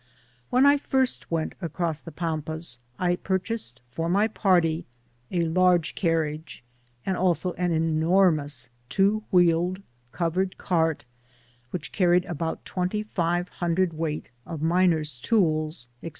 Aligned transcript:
When 0.49 0.65
I 0.65 0.77
first 0.79 1.29
went 1.29 1.53
across 1.61 1.99
the 1.99 2.11
Pampas, 2.11 2.79
I 2.97 3.17
pur 3.17 3.37
chased 3.37 3.81
for 3.91 4.09
my 4.09 4.27
party 4.27 4.87
a 5.29 5.41
large 5.43 5.93
carriage, 5.93 6.63
and 7.05 7.15
also 7.15 7.53
an 7.53 7.71
enormous, 7.71 8.69
two 8.89 9.21
wheeled, 9.29 9.83
covered 10.11 10.57
cart, 10.57 11.05
which 11.69 11.91
Carried 11.91 12.25
about 12.25 12.65
twenty 12.65 13.03
five 13.03 13.47
hundred 13.49 13.93
weight 13.93 14.31
of 14.43 14.59
miners' 14.59 15.19
tools, 15.19 15.87
&c. 16.01 16.09